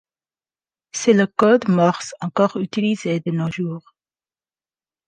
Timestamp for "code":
1.27-1.69